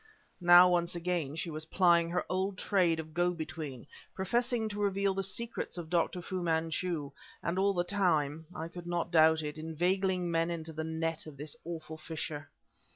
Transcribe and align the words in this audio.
Now, 0.41 0.67
once 0.67 0.95
again 0.95 1.35
she 1.35 1.51
was 1.51 1.65
plying 1.65 2.09
her 2.09 2.25
old 2.27 2.57
trade 2.57 2.99
of 2.99 3.13
go 3.13 3.33
between; 3.35 3.85
professing 4.15 4.67
to 4.69 4.81
reveal 4.81 5.13
the 5.13 5.21
secrets 5.21 5.77
of 5.77 5.91
Dr. 5.91 6.23
Fu 6.23 6.41
Manchu, 6.41 7.11
and 7.43 7.59
all 7.59 7.75
the 7.75 7.83
time 7.83 8.47
I 8.55 8.67
could 8.67 8.87
not 8.87 9.11
doubt 9.11 9.43
it 9.43 9.59
inveigling 9.59 10.31
men 10.31 10.49
into 10.49 10.73
the 10.73 10.83
net 10.83 11.27
of 11.27 11.37
this 11.37 11.55
awful 11.63 11.97
fisher. 11.97 12.49